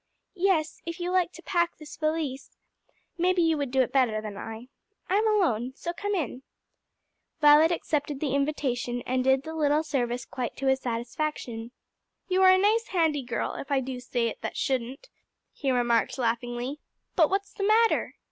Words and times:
"Yes, 0.33 0.81
if 0.83 0.99
you 0.99 1.11
like 1.11 1.31
to 1.33 1.43
pack 1.43 1.77
this 1.77 1.95
valise. 1.95 2.57
Maybe 3.19 3.43
you 3.43 3.55
would 3.59 3.69
do 3.69 3.83
it 3.83 3.91
better 3.93 4.19
than 4.19 4.35
I. 4.35 4.69
I'm 5.07 5.27
alone, 5.27 5.73
so 5.75 5.93
come 5.93 6.15
in." 6.15 6.41
Violet 7.39 7.71
accepted 7.71 8.19
the 8.19 8.33
invitation, 8.33 9.03
and 9.05 9.23
did 9.23 9.43
the 9.43 9.53
little 9.53 9.83
service 9.83 10.25
quite 10.25 10.55
to 10.57 10.65
his 10.65 10.79
satisfaction. 10.81 11.69
"You 12.27 12.41
are 12.41 12.49
a 12.49 12.57
nice, 12.57 12.87
handy 12.87 13.21
girl, 13.21 13.53
if 13.53 13.69
I 13.69 13.79
do 13.79 13.99
say 13.99 14.27
it 14.27 14.41
that 14.41 14.57
shouldn't," 14.57 15.07
he 15.53 15.69
remarked 15.69 16.17
laughingly. 16.17 16.79
"But 17.15 17.29
what's 17.29 17.53
the 17.53 17.63
matter?" 17.67 18.15